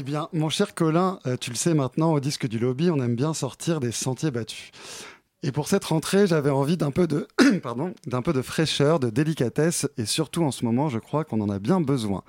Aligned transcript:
Eh 0.00 0.02
bien, 0.02 0.30
mon 0.32 0.48
cher 0.48 0.74
Colin, 0.74 1.18
euh, 1.26 1.36
tu 1.38 1.50
le 1.50 1.56
sais 1.56 1.74
maintenant, 1.74 2.14
au 2.14 2.20
disque 2.20 2.48
du 2.48 2.58
lobby, 2.58 2.90
on 2.90 3.02
aime 3.02 3.16
bien 3.16 3.34
sortir 3.34 3.80
des 3.80 3.92
sentiers 3.92 4.30
battus. 4.30 4.70
Et 5.42 5.52
pour 5.52 5.68
cette 5.68 5.84
rentrée, 5.84 6.26
j'avais 6.26 6.48
envie 6.48 6.78
d'un 6.78 6.90
peu 6.90 7.06
de, 7.06 7.28
pardon, 7.62 7.92
d'un 8.06 8.22
peu 8.22 8.32
de 8.32 8.40
fraîcheur, 8.40 8.98
de 8.98 9.10
délicatesse, 9.10 9.86
et 9.98 10.06
surtout 10.06 10.42
en 10.42 10.52
ce 10.52 10.64
moment, 10.64 10.88
je 10.88 10.98
crois 10.98 11.24
qu'on 11.24 11.42
en 11.42 11.50
a 11.50 11.58
bien 11.58 11.82
besoin. 11.82 12.22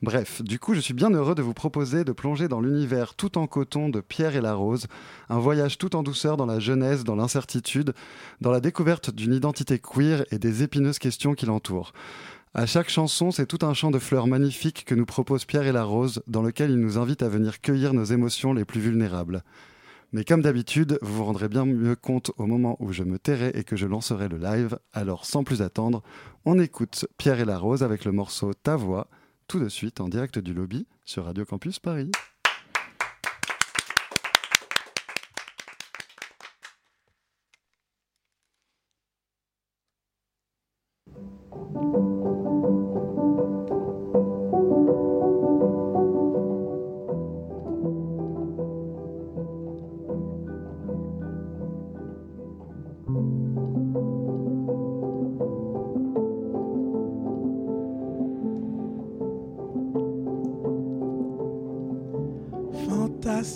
Bref, 0.00 0.40
du 0.40 0.58
coup, 0.58 0.72
je 0.72 0.80
suis 0.80 0.94
bien 0.94 1.10
heureux 1.10 1.34
de 1.34 1.42
vous 1.42 1.52
proposer 1.52 2.02
de 2.02 2.12
plonger 2.12 2.48
dans 2.48 2.62
l'univers 2.62 3.14
tout 3.14 3.36
en 3.36 3.46
coton 3.46 3.90
de 3.90 4.00
Pierre 4.00 4.34
et 4.34 4.40
la 4.40 4.54
Rose, 4.54 4.86
un 5.28 5.38
voyage 5.38 5.76
tout 5.76 5.96
en 5.96 6.02
douceur 6.02 6.38
dans 6.38 6.46
la 6.46 6.60
jeunesse, 6.60 7.04
dans 7.04 7.16
l'incertitude, 7.16 7.92
dans 8.40 8.52
la 8.52 8.60
découverte 8.60 9.10
d'une 9.10 9.34
identité 9.34 9.78
queer 9.78 10.24
et 10.30 10.38
des 10.38 10.62
épineuses 10.62 10.98
questions 10.98 11.34
qui 11.34 11.44
l'entourent. 11.44 11.92
À 12.54 12.64
chaque 12.64 12.88
chanson, 12.88 13.30
c'est 13.30 13.46
tout 13.46 13.64
un 13.66 13.74
champ 13.74 13.90
de 13.90 13.98
fleurs 13.98 14.26
magnifiques 14.26 14.84
que 14.86 14.94
nous 14.94 15.04
propose 15.04 15.44
Pierre 15.44 15.66
et 15.66 15.72
la 15.72 15.84
Rose, 15.84 16.22
dans 16.26 16.42
lequel 16.42 16.70
il 16.70 16.80
nous 16.80 16.96
invite 16.96 17.22
à 17.22 17.28
venir 17.28 17.60
cueillir 17.60 17.92
nos 17.92 18.04
émotions 18.04 18.54
les 18.54 18.64
plus 18.64 18.80
vulnérables. 18.80 19.44
Mais 20.12 20.24
comme 20.24 20.40
d'habitude, 20.40 20.98
vous 21.02 21.16
vous 21.16 21.24
rendrez 21.24 21.48
bien 21.48 21.66
mieux 21.66 21.94
compte 21.94 22.30
au 22.38 22.46
moment 22.46 22.76
où 22.80 22.92
je 22.92 23.02
me 23.02 23.18
tairai 23.18 23.52
et 23.54 23.64
que 23.64 23.76
je 23.76 23.86
lancerai 23.86 24.28
le 24.28 24.38
live. 24.38 24.78
Alors 24.94 25.26
sans 25.26 25.44
plus 25.44 25.60
attendre, 25.60 26.02
on 26.46 26.58
écoute 26.58 27.06
Pierre 27.18 27.40
et 27.40 27.44
la 27.44 27.58
Rose 27.58 27.82
avec 27.82 28.06
le 28.06 28.12
morceau 28.12 28.54
Ta 28.54 28.76
voix, 28.76 29.08
tout 29.46 29.60
de 29.60 29.68
suite 29.68 30.00
en 30.00 30.08
direct 30.08 30.38
du 30.38 30.54
lobby 30.54 30.86
sur 31.04 31.26
Radio 31.26 31.44
Campus 31.44 31.78
Paris. 31.78 32.10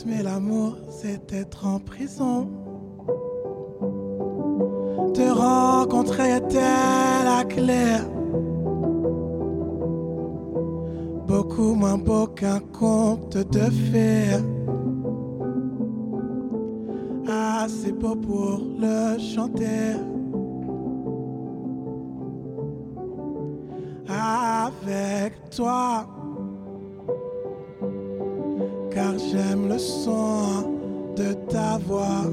Mais 0.04 0.22
l'amour, 0.22 0.76
c'est 0.90 1.32
être 1.32 1.66
en 1.66 1.78
prison. 1.78 2.46
Te 5.14 5.30
rencontrer 5.30 6.36
était 6.36 6.60
la 7.24 7.42
clé? 7.48 7.96
Beaucoup 11.26 11.74
moins 11.74 11.96
beau 11.96 12.26
qu'un 12.26 12.60
conte 12.60 13.38
de 13.38 13.70
fées. 13.90 14.42
Assez 17.26 17.92
beau 17.92 18.14
pour 18.14 18.60
le 18.78 19.18
chanter. 19.18 19.96
Avec 24.06 25.48
toi 25.48 26.06
j'aime 29.32 29.68
le 29.68 29.78
son 29.78 30.68
de 31.16 31.32
ta 31.48 31.78
voix. 31.78 32.30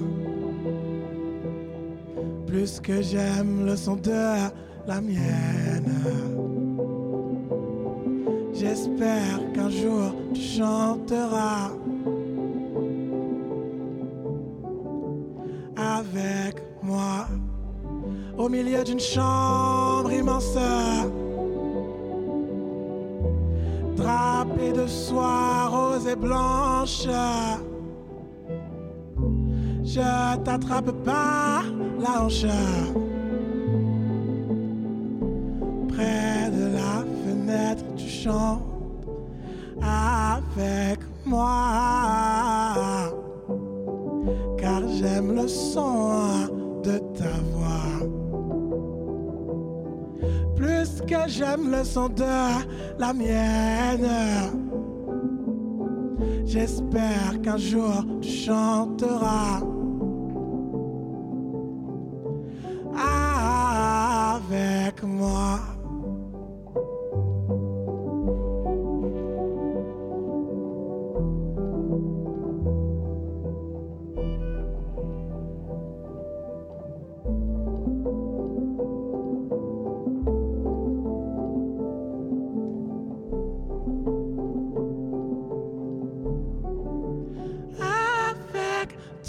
Plus 2.46 2.80
que 2.82 3.02
j'aime 3.02 3.66
le 3.66 3.76
son 3.76 3.96
de 3.96 4.50
la 4.88 5.02
mienne. 5.02 5.94
J'espère 8.54 9.40
qu'un 9.54 9.70
jour 9.70 10.14
tu 10.34 10.42
chanteras 10.42 11.72
avec 15.78 16.56
moi 16.84 17.28
au 18.38 18.50
milieu 18.50 18.84
d'une 18.84 19.00
chambre 19.00 20.12
immense 20.12 20.58
drapée 23.96 24.74
de 24.74 24.88
soie 24.88 25.59
rose 25.90 26.08
et 26.08 26.16
blanche. 26.16 27.08
Je 29.84 30.38
t'attrape 30.44 30.92
par 31.04 31.64
la 32.00 32.24
hanche. 32.24 32.46
Près 35.90 36.50
de 36.52 36.66
la 36.80 37.04
fenêtre, 37.24 37.84
tu 37.96 38.08
chantes 38.08 38.62
avec 39.82 41.00
moi. 41.26 43.12
Car 44.58 44.82
j'aime 44.88 45.36
le 45.36 45.48
son 45.48 46.48
de 46.84 46.98
ta 47.18 47.34
voix 47.52 48.08
plus 50.56 51.02
que 51.08 51.30
j'aime 51.30 51.72
le 51.72 51.86
son 51.86 52.10
de 52.10 52.24
la 53.00 53.14
mienne. 53.14 54.08
J'espère 56.52 57.40
qu'un 57.44 57.58
jour 57.58 58.04
tu 58.24 58.30
chanteras 58.30 59.62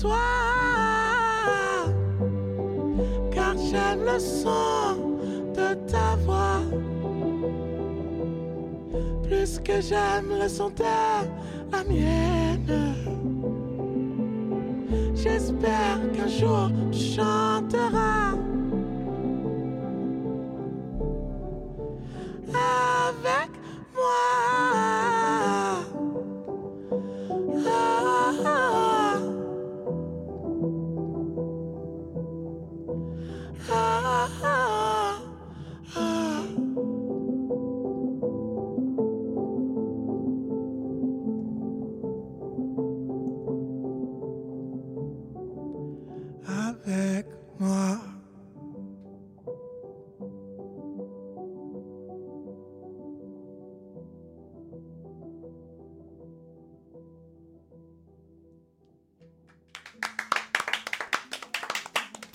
toi. 0.00 0.16
Car 3.30 3.54
j'aime 3.58 4.04
le 4.04 4.18
son 4.18 4.96
de 5.54 5.74
ta 5.90 6.16
voix. 6.24 6.62
Plus 9.22 9.60
que 9.60 9.80
j'aime 9.80 10.30
le 10.40 10.48
son 10.48 10.70
de 10.70 10.82
la 11.72 11.84
mienne. 11.84 12.94
J'espère 15.14 15.98
qu'un 16.14 16.28
jour 16.28 16.70
tu 16.90 16.98
chanteras. 16.98 18.49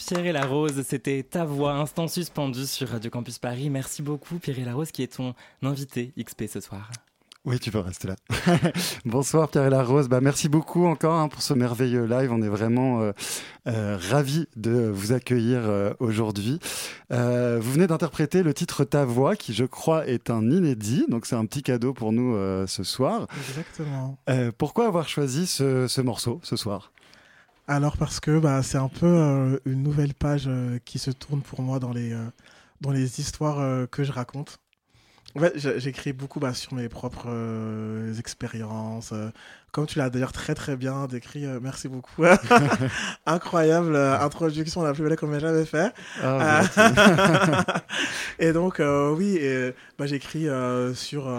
Pierre 0.08 0.26
et 0.28 0.32
la 0.32 0.46
Rose, 0.46 0.84
c'était 0.88 1.24
ta 1.24 1.46
voix, 1.46 1.74
instant 1.74 2.08
suspendu 2.08 2.68
sur 2.68 2.90
Radio 2.90 3.10
Campus 3.10 3.40
Paris. 3.40 3.72
Merci 3.72 4.04
beaucoup 4.04 4.38
Pierre 4.38 4.60
et 4.60 4.64
la 4.64 4.76
Rose 4.76 4.92
qui 4.92 5.02
est 5.02 5.16
ton 5.16 5.34
invité 5.64 6.14
XP 6.20 6.44
ce 6.48 6.60
soir. 6.60 6.92
Oui, 7.44 7.60
tu 7.60 7.72
peux 7.72 7.80
rester 7.80 8.10
là. 8.10 8.16
Bonsoir 9.06 9.50
Pierre 9.50 9.66
et 9.66 9.70
la 9.72 9.84
Rose. 9.84 10.08
Bah, 10.08 10.22
merci 10.22 10.48
beaucoup 10.48 10.86
encore 10.86 11.16
hein, 11.16 11.28
pour 11.28 11.42
ce 11.42 11.56
merveilleux 11.56 12.06
live. 12.06 12.32
On 12.32 12.42
est 12.44 12.48
vraiment 12.48 13.02
euh, 13.02 13.14
euh, 13.68 13.98
ravis 14.00 14.46
de 14.56 14.90
vous 14.94 15.12
accueillir 15.12 15.62
euh, 15.64 15.94
aujourd'hui. 16.00 16.60
Euh, 17.12 17.60
vous 17.60 17.72
venez 17.72 17.88
d'interpréter 17.88 18.44
le 18.44 18.54
titre 18.54 18.84
Ta 18.84 19.06
voix, 19.06 19.36
qui 19.36 19.54
je 19.54 19.66
crois 19.66 20.08
est 20.08 20.30
un 20.30 20.50
inédit. 20.52 21.06
Donc 21.10 21.26
c'est 21.26 21.36
un 21.36 21.46
petit 21.46 21.64
cadeau 21.64 21.94
pour 21.94 22.12
nous 22.12 22.36
euh, 22.36 22.68
ce 22.68 22.84
soir. 22.84 23.28
Exactement. 23.50 24.18
Euh, 24.30 24.52
pourquoi 24.56 24.86
avoir 24.86 25.08
choisi 25.10 25.48
ce, 25.48 25.88
ce 25.88 26.02
morceau 26.02 26.40
ce 26.44 26.56
soir? 26.56 26.92
Alors 27.68 27.98
parce 27.98 28.20
que 28.20 28.38
bah, 28.38 28.62
c'est 28.62 28.78
un 28.78 28.90
peu 28.90 29.08
euh, 29.08 29.58
une 29.66 29.82
nouvelle 29.82 30.14
page 30.14 30.46
euh, 30.48 30.78
qui 30.86 31.00
se 31.00 31.10
tourne 31.10 31.42
pour 31.42 31.62
moi 31.62 31.80
dans 31.80 31.92
les, 31.92 32.14
euh, 32.14 32.26
dans 32.82 32.92
les 32.92 33.20
histoires 33.20 33.88
que 33.90 34.04
je 34.04 34.12
raconte. 34.12 34.60
En 35.36 35.40
fait, 35.42 35.80
j'écris 35.80 36.14
beaucoup 36.14 36.40
bah, 36.40 36.54
sur 36.54 36.74
mes 36.76 36.88
propres 36.88 37.28
expériences. 38.18 39.14
comme 39.74 39.86
tu 39.86 39.98
l'as 40.00 40.10
d'ailleurs 40.10 40.32
très 40.32 40.56
très 40.56 40.78
bien 40.78 41.08
décrit, 41.08 41.46
merci 41.62 41.90
beaucoup. 41.90 42.24
Incroyable 43.26 43.98
introduction, 43.98 44.82
la 44.82 44.94
plus 44.94 45.04
belle 45.04 45.18
qu'on 45.18 45.28
m'ait 45.28 45.42
jamais 45.42 45.66
fait. 45.66 45.92
Ah, 46.24 46.62
merci. 46.62 46.80
et 48.40 48.54
donc, 48.54 48.80
oui, 48.80 49.38
bah, 49.98 50.06
j'écris 50.06 50.48
sur 50.94 51.30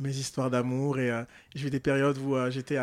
mes 0.00 0.10
histoires 0.16 0.50
d'amour 0.50 0.98
et 0.98 1.10
euh, 1.10 1.24
j'ai 1.54 1.68
eu 1.68 1.70
des 1.70 1.80
périodes 1.80 2.18
où 2.18 2.34
euh, 2.36 2.50
j'étais 2.50 2.78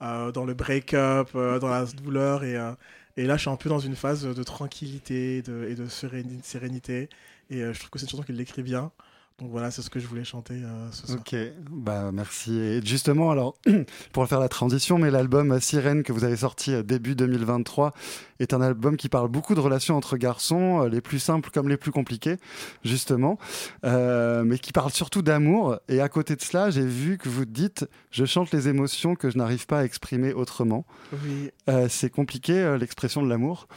dans 0.00 0.44
le 0.46 0.54
break-up, 0.54 1.30
euh, 1.34 1.58
dans 1.58 1.68
la 1.68 1.84
douleur 1.86 2.44
et, 2.44 2.54
là, 2.54 3.36
je 3.36 3.42
suis 3.42 3.50
un 3.50 3.56
peu 3.56 3.68
dans 3.68 3.78
une 3.80 3.96
phase 3.96 4.22
de 4.24 4.42
tranquillité 4.42 5.38
et 5.38 5.42
de 5.42 5.86
séréni- 5.86 6.42
sérénité 6.42 7.08
et 7.50 7.60
je 7.60 7.78
trouve 7.78 7.90
que 7.90 7.98
c'est 7.98 8.06
une 8.06 8.10
chanson 8.10 8.22
qui 8.22 8.32
l'écrit 8.32 8.62
bien. 8.62 8.92
Donc 9.40 9.50
voilà, 9.50 9.70
c'est 9.70 9.80
ce 9.82 9.88
que 9.88 9.98
je 9.98 10.06
voulais 10.06 10.24
chanter 10.24 10.54
euh, 10.54 10.90
ce 10.92 11.06
soir. 11.06 11.18
Ok, 11.18 11.34
bah 11.70 12.10
merci. 12.12 12.58
Et 12.58 12.80
justement, 12.84 13.30
alors, 13.30 13.56
pour 14.12 14.26
faire 14.28 14.38
la 14.40 14.48
transition, 14.50 14.98
mais 14.98 15.10
l'album 15.10 15.58
Sirène 15.60 16.02
que 16.02 16.12
vous 16.12 16.24
avez 16.24 16.36
sorti 16.36 16.74
euh, 16.74 16.82
début 16.82 17.14
2023 17.14 17.92
est 18.38 18.52
un 18.54 18.60
album 18.60 18.96
qui 18.96 19.08
parle 19.08 19.28
beaucoup 19.28 19.54
de 19.54 19.60
relations 19.60 19.96
entre 19.96 20.16
garçons, 20.18 20.82
euh, 20.82 20.88
les 20.88 21.00
plus 21.00 21.18
simples 21.18 21.50
comme 21.50 21.68
les 21.68 21.76
plus 21.78 21.90
compliquées, 21.90 22.36
justement, 22.84 23.38
euh, 23.84 24.44
mais 24.44 24.58
qui 24.58 24.72
parle 24.72 24.90
surtout 24.90 25.22
d'amour. 25.22 25.78
Et 25.88 26.00
à 26.00 26.08
côté 26.10 26.36
de 26.36 26.42
cela, 26.42 26.70
j'ai 26.70 26.84
vu 26.84 27.16
que 27.16 27.28
vous 27.28 27.44
dites 27.46 27.86
Je 28.10 28.24
chante 28.26 28.52
les 28.52 28.68
émotions 28.68 29.14
que 29.14 29.30
je 29.30 29.38
n'arrive 29.38 29.66
pas 29.66 29.80
à 29.80 29.84
exprimer 29.84 30.32
autrement. 30.34 30.84
Oui, 31.12 31.50
Euh, 31.68 31.86
c'est 31.88 32.10
compliqué 32.10 32.52
euh, 32.52 32.76
l'expression 32.78 33.22
de 33.22 33.28
l'amour 33.28 33.68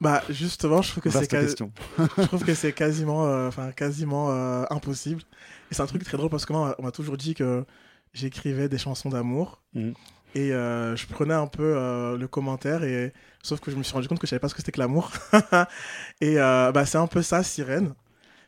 bah 0.00 0.22
justement, 0.30 0.80
je 0.82 0.90
trouve 0.92 1.02
que 1.02 1.10
c'est 1.10 1.26
quasi- 1.26 1.56
je 1.98 2.22
trouve 2.26 2.44
que 2.44 2.54
c'est 2.54 2.72
quasiment, 2.72 3.26
euh, 3.26 3.48
enfin 3.48 3.72
quasiment 3.72 4.30
euh, 4.30 4.64
impossible. 4.70 5.22
Et 5.70 5.74
c'est 5.74 5.82
un 5.82 5.86
truc 5.86 6.04
très 6.04 6.16
drôle 6.16 6.30
parce 6.30 6.46
que 6.46 6.52
moi, 6.52 6.74
on 6.78 6.82
m'a 6.84 6.92
toujours 6.92 7.16
dit 7.16 7.34
que 7.34 7.64
j'écrivais 8.12 8.68
des 8.68 8.78
chansons 8.78 9.08
d'amour. 9.08 9.60
Mhm. 9.74 9.94
Et 10.34 10.52
euh, 10.52 10.94
je 10.94 11.06
prenais 11.06 11.34
un 11.34 11.46
peu 11.46 11.72
le 12.16 12.26
commentaire, 12.28 12.84
et 12.84 13.12
sauf 13.42 13.60
que 13.60 13.70
je 13.70 13.76
me 13.76 13.82
suis 13.82 13.94
rendu 13.94 14.08
compte 14.08 14.18
que 14.18 14.26
je 14.26 14.30
savais 14.30 14.40
pas 14.40 14.48
ce 14.48 14.54
que 14.54 14.60
c'était 14.60 14.72
que 14.72 14.78
l'amour. 14.80 15.10
et 16.20 16.36
bah, 16.36 16.86
c'est 16.86 16.98
un 16.98 17.06
peu 17.06 17.22
ça, 17.22 17.42
Sirène. 17.42 17.94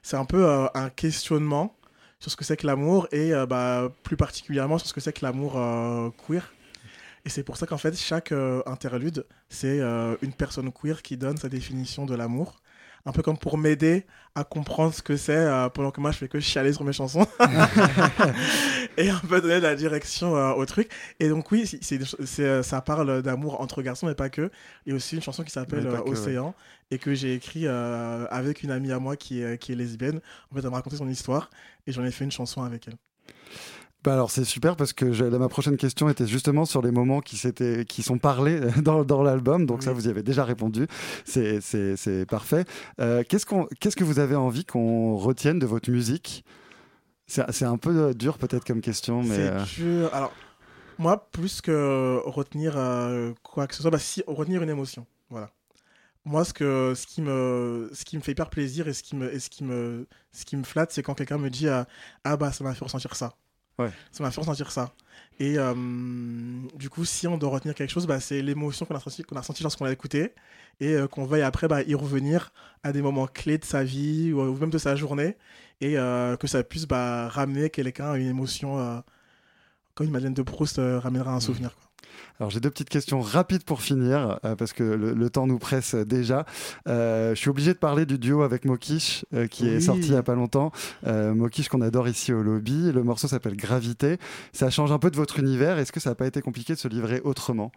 C'est 0.03 0.17
un 0.17 0.25
peu 0.27 0.47
un 0.75 0.89
questionnement 0.91 1.75
sur 2.21 2.31
ce 2.31 2.37
que 2.37 2.45
c'est 2.45 2.57
que 2.59 2.67
l'amour, 2.67 3.09
et 3.13 3.33
bah, 3.49 3.91
plus 4.05 4.17
particulièrement 4.17 4.79
sur 4.79 4.87
ce 4.89 4.93
que 4.95 5.01
c'est 5.01 5.13
que 5.13 5.25
l'amour 5.25 5.53
queer. 6.27 6.53
Et 7.31 7.33
c'est 7.33 7.45
pour 7.45 7.57
ça 7.57 7.65
qu'en 7.65 7.79
fait, 7.79 7.97
chaque 7.97 8.33
euh, 8.33 8.61
interlude, 8.67 9.25
c'est 9.49 9.79
euh, 9.79 10.17
une 10.21 10.33
personne 10.33 10.73
queer 10.73 11.01
qui 11.01 11.17
donne 11.17 11.37
sa 11.37 11.49
définition 11.49 12.05
de 12.05 12.17
l'amour. 12.17 12.61
Un 13.07 13.13
peu 13.13 13.23
comme 13.23 13.39
pour 13.39 13.57
m'aider 13.57 14.05
à 14.35 14.43
comprendre 14.43 14.93
ce 14.93 15.01
que 15.01 15.17
c'est 15.17 15.37
euh, 15.37 15.69
pendant 15.69 15.93
que 15.93 16.01
moi 16.01 16.11
je 16.11 16.19
fais 16.19 16.27
que 16.27 16.41
chialer 16.41 16.73
sur 16.73 16.83
mes 16.83 16.93
chansons. 16.93 17.25
et 18.99 19.09
un 19.11 19.21
peu 19.21 19.41
donner 19.41 19.59
de 19.59 19.63
la 19.63 19.77
direction 19.77 20.33
au 20.57 20.67
truc. 20.67 20.91
Et 21.21 21.29
donc, 21.29 21.53
oui, 21.53 21.67
c'est- 21.81 22.63
ça 22.65 22.81
parle 22.81 23.23
d'amour 23.23 23.61
entre 23.61 23.81
garçons, 23.81 24.09
mais 24.09 24.17
pas 24.17 24.29
que. 24.29 24.51
Il 24.85 24.91
y 24.91 24.93
a 24.93 24.97
aussi 24.97 25.15
une 25.15 25.23
chanson 25.23 25.45
qui 25.45 25.53
s'appelle 25.53 25.87
ouais. 25.87 26.01
Océan 26.11 26.53
et 26.91 26.99
que 26.99 27.15
j'ai 27.15 27.35
écrit 27.35 27.69
avec 27.69 28.65
une 28.65 28.73
amie 28.73 28.91
à 28.91 28.99
moi 28.99 29.15
qui 29.15 29.41
est, 29.41 29.57
qui 29.57 29.71
est 29.71 29.77
lesbienne. 29.77 30.21
En 30.51 30.57
fait, 30.57 30.63
elle 30.65 30.71
m'a 30.71 30.79
raconté 30.79 30.97
son 30.97 31.09
histoire 31.09 31.49
et 31.87 31.93
j'en 31.93 32.05
ai 32.05 32.11
fait 32.11 32.25
une 32.25 32.33
chanson 32.33 32.65
avec 32.65 32.89
elle. 32.89 32.97
Bah 34.03 34.15
alors 34.15 34.31
c'est 34.31 34.45
super 34.45 34.77
parce 34.77 34.95
que 34.95 35.13
je- 35.13 35.25
ma 35.25 35.49
prochaine 35.49 35.77
question 35.77 36.09
était 36.09 36.27
justement 36.27 36.65
sur 36.65 36.81
les 36.81 36.91
moments 36.91 37.21
qui, 37.21 37.39
qui 37.87 38.03
sont 38.03 38.17
parlés 38.19 38.59
dans, 38.83 39.05
dans 39.05 39.23
l'album, 39.23 39.67
donc 39.67 39.83
ça 39.83 39.93
vous 39.93 40.07
y 40.07 40.11
avez 40.11 40.23
déjà 40.23 40.45
répondu, 40.45 40.87
c'est, 41.25 41.61
parfait. 42.27 42.65
Euh, 43.01 43.23
qu'est-ce, 43.29 43.45
qu'on, 43.45 43.67
qu'est-ce 43.79 43.97
que 43.97 44.05
vous 44.05 44.19
avez 44.19 44.37
envie 44.37 44.65
qu'on 44.65 45.17
retienne 45.17 45.59
de 45.59 45.67
votre 45.67 45.91
musique? 45.91 46.45
C'est, 47.27 47.45
c'est 47.53 47.65
un 47.67 47.77
peu 47.77 47.97
euh, 47.97 48.13
dur 48.15 48.39
peut-être 48.39 48.65
comme 48.65 48.81
question, 48.81 49.23
mais... 49.23 49.37
C'est 49.37 49.51
euh, 49.51 49.65
dur. 49.77 50.15
Alors, 50.15 50.33
moi, 50.99 51.29
plus 51.31 51.61
que 51.61 52.21
retenir 52.25 52.75
euh, 52.77 53.33
quoi 53.43 53.67
que 53.67 53.75
ce 53.75 53.83
soit, 53.83 53.91
bah, 53.91 53.99
si, 53.99 54.23
retenir 54.27 54.63
une 54.63 54.69
émotion. 54.71 55.07
Voilà. 55.29 55.51
Moi, 56.25 56.45
ce, 56.45 56.53
que, 56.53 56.93
ce, 56.97 57.07
qui 57.07 57.23
me, 57.23 57.89
ce 57.93 58.05
qui 58.05 58.17
me 58.17 58.23
fait 58.23 58.33
hyper 58.33 58.51
plaisir 58.51 58.89
et 58.89 58.93
ce 58.93 59.03
qui 59.03 59.15
me, 59.15 59.33
et 59.33 59.39
ce 59.39 59.49
qui 59.49 59.63
me, 59.65 60.07
ce 60.33 60.45
qui 60.45 60.57
me 60.57 60.65
flatte, 60.65 60.91
c'est 60.93 61.03
quand 61.03 61.15
quelqu'un 61.15 61.39
me 61.39 61.51
dit 61.51 61.69
euh, 61.69 61.85
Ah, 62.25 62.37
bah, 62.37 62.51
ça 62.53 62.65
m'a 62.65 62.75
fait 62.75 62.85
ressentir 62.85 63.15
ça. 63.15 63.35
Ouais. 63.81 63.91
Ça 64.13 64.23
m'a 64.23 64.31
fait 64.31 64.41
ressentir 64.41 64.71
ça. 64.71 64.93
Et 65.39 65.59
euh, 65.59 65.75
du 66.75 66.91
coup, 66.91 67.05
si 67.07 67.27
on 67.27 67.39
doit 67.39 67.49
retenir 67.49 67.75
quelque 67.75 67.91
chose, 67.91 68.07
bah, 68.07 68.21
c'est 68.21 68.43
l'émotion 68.43 68.85
qu'on 68.85 68.95
a 68.95 68.99
ressenti, 68.99 69.23
qu'on 69.23 69.37
ressenti 69.37 69.63
lorsqu'on 69.63 69.87
l'a 69.87 69.93
écouté 69.93 70.35
et 70.81 70.95
euh, 70.95 71.09
qu'on 71.09 71.25
veuille 71.25 71.43
après 71.43 71.67
bah, 71.67 71.83
y 71.83 71.95
revenir 71.95 72.53
à 72.83 72.93
des 72.93 73.01
moments 73.01 73.27
clés 73.27 73.57
de 73.57 73.65
sa 73.65 73.83
vie 73.83 74.33
ou, 74.33 74.41
ou 74.43 74.57
même 74.59 74.71
de 74.71 74.79
sa 74.79 74.97
journée 74.97 75.37
et 75.81 75.99
euh, 75.99 76.37
que 76.37 76.47
ça 76.47 76.63
puisse 76.63 76.87
bah, 76.87 77.29
ramener 77.29 77.71
quelqu'un 77.71 78.13
à 78.13 78.19
une 78.19 78.29
émotion 78.29 79.03
comme 79.95 80.07
une 80.07 80.13
Madeleine 80.13 80.35
de 80.35 80.43
Proust 80.43 80.77
ramènera 80.79 81.33
un 81.33 81.41
souvenir. 81.41 81.75
quoi. 81.75 81.90
Alors 82.39 82.51
j'ai 82.51 82.61
deux 82.61 82.71
petites 82.71 82.89
questions 82.89 83.21
rapides 83.21 83.65
pour 83.65 83.83
finir, 83.83 84.39
euh, 84.45 84.57
parce 84.57 84.73
que 84.73 84.83
le, 84.83 85.13
le 85.13 85.31
temps 85.31 85.47
nous 85.47 85.59
presse 85.59 85.95
déjà. 85.95 86.47
Euh, 86.89 87.35
je 87.35 87.41
suis 87.41 87.51
obligé 87.51 87.73
de 87.73 87.79
parler 87.79 88.07
du 88.07 88.19
duo 88.19 88.43
avec 88.43 88.65
Mokish, 88.65 89.25
euh, 89.35 89.47
qui 89.47 89.69
est 89.69 89.81
sorti 89.81 90.09
il 90.09 90.13
y 90.13 90.17
a 90.17 90.23
pas 90.23 90.35
longtemps. 90.35 90.73
Mokish 91.05 91.69
qu'on 91.69 91.81
adore 91.81 92.09
ici 92.09 92.33
au 92.33 92.43
lobby. 92.43 92.93
Le 92.93 93.03
morceau 93.03 93.29
s'appelle 93.29 93.57
Gravité. 93.57 94.19
Ça 94.53 94.71
change 94.71 94.93
un 94.93 94.99
peu 94.99 95.11
de 95.11 95.17
votre 95.17 95.39
univers. 95.39 95.79
Est-ce 95.79 95.93
que 95.93 96.01
ça 96.01 96.11
n'a 96.11 96.15
pas 96.17 96.27
été 96.27 96.41
compliqué 96.41 96.75
de 96.75 96.79
se 96.79 96.89
livrer 96.89 97.21
autrement? 97.25 97.73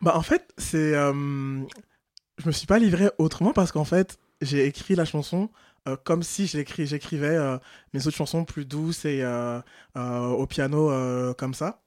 Bah, 0.00 0.12
en 0.16 0.22
fait, 0.22 0.52
c'est. 0.58 0.92
je 0.92 2.46
me 2.46 2.52
suis 2.52 2.66
pas 2.66 2.78
livré 2.78 3.10
autrement 3.18 3.52
parce 3.52 3.72
qu'en 3.72 3.84
fait, 3.84 4.18
j'ai 4.40 4.66
écrit 4.66 4.94
la 4.94 5.04
chanson 5.04 5.50
euh, 5.88 5.96
comme 6.04 6.22
si 6.22 6.46
j'écrivais 6.46 7.36
euh, 7.36 7.58
mes 7.92 8.06
autres 8.06 8.16
chansons 8.16 8.44
plus 8.44 8.64
douces 8.64 9.04
et 9.04 9.22
euh, 9.22 9.60
au 9.96 10.46
piano 10.46 10.92
comme 11.34 11.54
ça. 11.54 11.80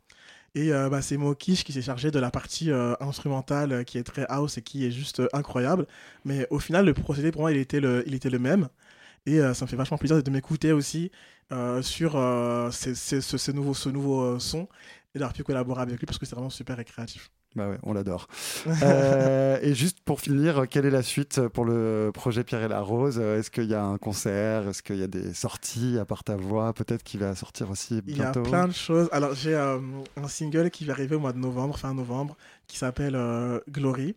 Et 0.55 0.71
euh, 0.71 0.89
bah, 0.89 1.01
c'est 1.01 1.17
Mokish 1.17 1.63
qui 1.65 1.73
s'est 1.73 1.81
chargé 1.81 2.11
de 2.11 2.19
la 2.19 2.31
partie 2.31 2.71
euh, 2.71 2.95
instrumentale 3.01 3.71
euh, 3.73 3.83
qui 3.83 3.97
est 3.97 4.03
très 4.03 4.25
house 4.29 4.57
et 4.57 4.61
qui 4.61 4.85
est 4.85 4.91
juste 4.91 5.21
incroyable. 5.33 5.85
Mais 6.23 6.47
au 6.49 6.59
final, 6.59 6.85
le 6.85 6.93
procédé 6.93 7.31
pour 7.31 7.41
moi, 7.41 7.51
il 7.51 7.57
était 7.57 7.81
le, 7.81 8.03
il 8.07 8.15
était 8.15 8.29
le 8.29 8.39
même. 8.39 8.69
Et 9.25 9.39
ça 9.55 9.65
me 9.65 9.69
fait 9.69 9.75
vachement 9.75 9.97
plaisir 9.97 10.21
de 10.21 10.29
m'écouter 10.29 10.71
aussi 10.71 11.11
sur 11.81 12.11
ce, 12.71 13.21
ce 13.21 13.51
nouveau, 13.89 14.39
son 14.39 14.67
et 15.15 15.19
d'avoir 15.19 15.33
pu 15.33 15.43
collaborer 15.43 15.81
avec 15.81 15.97
lui 15.99 16.05
parce 16.05 16.19
que 16.19 16.27
c'est 16.27 16.35
vraiment 16.35 16.51
super 16.51 16.79
et 16.79 16.85
créatif. 16.85 17.31
Bah 17.55 17.69
ouais, 17.69 17.77
on 17.83 17.93
l'adore. 17.93 18.27
Euh, 18.83 19.57
et 19.61 19.73
juste 19.73 20.01
pour 20.01 20.19
finir, 20.19 20.67
quelle 20.69 20.85
est 20.85 20.91
la 20.91 21.01
suite 21.01 21.47
pour 21.47 21.63
le 21.65 22.11
projet 22.13 22.43
Pierre 22.43 22.63
et 22.63 22.67
la 22.67 22.81
Rose? 22.81 23.17
Est-ce 23.19 23.49
qu'il 23.49 23.65
y 23.65 23.73
a 23.73 23.83
un 23.83 23.97
concert? 23.97 24.67
Est-ce 24.67 24.83
qu'il 24.83 24.97
y 24.97 25.03
a 25.03 25.07
des 25.07 25.33
sorties 25.33 25.97
à 25.97 26.05
part 26.05 26.23
ta 26.23 26.35
voix? 26.35 26.73
Peut-être 26.73 27.03
qu'il 27.03 27.21
va 27.21 27.33
sortir 27.35 27.69
aussi 27.69 28.01
Il 28.07 28.17
y 28.17 28.21
a 28.21 28.31
bientôt. 28.31 28.43
plein 28.43 28.67
de 28.67 28.73
choses. 28.73 29.07
Alors, 29.11 29.33
j'ai 29.33 29.55
euh, 29.55 29.79
un 30.17 30.27
single 30.27 30.69
qui 30.69 30.83
va 30.85 30.93
arriver 30.93 31.15
au 31.15 31.19
mois 31.19 31.31
de 31.33 31.37
novembre, 31.39 31.77
fin 31.77 31.93
novembre, 31.93 32.35
qui 32.67 32.77
s'appelle 32.77 33.15
euh, 33.15 33.59
Glory 33.69 34.15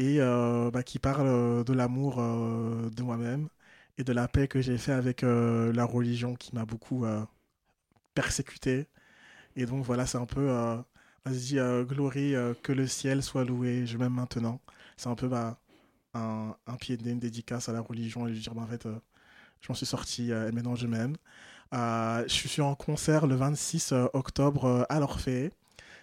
et 0.00 0.18
bah, 0.18 0.82
qui 0.82 0.98
parle 0.98 1.62
de 1.64 1.72
l'amour 1.72 2.16
de 2.16 3.02
moi-même 3.02 3.48
et 3.96 4.02
de 4.02 4.12
la 4.12 4.26
paix 4.26 4.48
que 4.48 4.60
j'ai 4.60 4.76
fait 4.76 4.90
avec 4.92 5.22
la 5.22 5.84
religion 5.84 6.34
qui 6.34 6.52
m'a 6.54 6.64
beaucoup 6.64 7.06
persécuté. 8.14 8.88
Et 9.56 9.66
donc, 9.66 9.84
voilà, 9.84 10.06
c'est 10.06 10.18
un 10.18 10.26
peu. 10.26 10.50
Vas-y, 11.24 11.58
euh, 11.58 11.84
Glory, 11.84 12.34
euh, 12.34 12.54
que 12.62 12.72
le 12.72 12.86
ciel 12.86 13.22
soit 13.22 13.44
loué, 13.44 13.86
je 13.86 13.96
m'aime 13.96 14.12
maintenant. 14.14 14.60
C'est 14.96 15.08
un 15.08 15.14
peu 15.14 15.28
bah, 15.28 15.58
un, 16.14 16.76
pied 16.80 16.96
de 16.96 17.04
nez, 17.04 17.12
une 17.12 17.18
dédicace 17.18 17.68
à 17.68 17.72
la 17.72 17.80
religion 17.80 18.26
et 18.26 18.30
lui 18.30 18.40
dire, 18.40 18.54
bah, 18.54 18.62
en 18.62 18.66
fait, 18.66 18.86
euh, 18.86 18.98
je 19.60 19.68
m'en 19.68 19.74
suis 19.74 19.86
sorti 19.86 20.32
euh, 20.32 20.48
et 20.48 20.52
maintenant 20.52 20.74
je 20.74 20.86
m'aime. 20.86 21.16
Je 21.72 22.24
suis 22.28 22.62
en 22.62 22.74
concert 22.74 23.26
le 23.26 23.34
26 23.34 23.92
euh, 23.92 24.06
octobre 24.12 24.86
à 24.88 25.00
l'Orphée. 25.00 25.52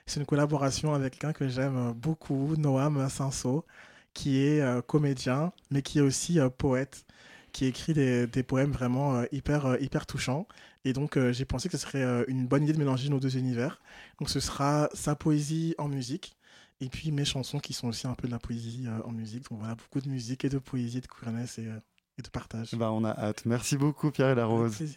C'est 0.06 0.20
une 0.20 0.26
collaboration 0.26 0.94
avec 0.94 1.14
quelqu'un 1.14 1.34
que 1.34 1.48
j'aime 1.48 1.94
beaucoup, 1.94 2.56
Noam 2.58 3.08
Sanso, 3.10 3.66
qui 4.14 4.40
est 4.40 4.86
comédien, 4.88 5.54
mais 5.70 5.82
qui 5.82 6.00
est 6.00 6.02
aussi 6.02 6.40
poète, 6.58 7.06
qui 7.52 7.66
écrit 7.66 7.94
des, 7.94 8.28
des 8.28 8.44
poèmes 8.44 8.72
vraiment 8.72 9.16
euh, 9.16 9.26
hyper, 9.32 9.66
euh, 9.66 9.78
hyper 9.80 10.06
touchants. 10.06 10.48
Et 10.86 10.94
donc, 10.94 11.18
euh, 11.18 11.32
j'ai 11.32 11.46
pensé 11.46 11.70
que 11.70 11.78
ce 11.78 11.84
serait 11.84 12.26
une 12.28 12.48
bonne 12.48 12.64
idée 12.64 12.74
de 12.74 12.80
mélanger 12.80 13.10
nos 13.10 13.20
deux 13.20 13.38
univers. 13.38 13.82
Donc, 14.20 14.30
ce 14.30 14.40
sera 14.40 14.90
sa 14.94 15.16
poésie 15.16 15.76
en 15.78 15.88
musique, 15.88 16.36
et 16.80 16.90
puis 16.90 17.12
mes 17.12 17.26
chansons 17.26 17.60
qui 17.60 17.74
sont 17.74 17.88
aussi 17.88 18.08
un 18.08 18.16
peu 18.16 18.28
de 18.28 18.34
la 18.34 18.40
poésie 18.40 18.86
euh, 18.88 19.04
en 19.06 19.12
musique. 19.12 19.50
Donc, 19.50 19.60
voilà, 19.60 19.76
beaucoup 19.76 20.02
de 20.02 20.10
musique 20.10 20.44
et 20.44 20.50
de 20.50 20.58
poésie, 20.58 21.02
de 21.02 21.08
queerness 21.08 21.60
et, 21.60 21.68
euh, 21.68 21.80
et 22.18 22.22
de 22.22 22.30
partage. 22.30 22.74
Bah, 22.74 22.92
on 22.92 23.04
a 23.04 23.12
hâte. 23.12 23.46
Merci 23.46 23.78
beaucoup 23.78 24.12
Pierre 24.12 24.32
et 24.32 24.36
la 24.36 24.46
Rose. 24.46 24.96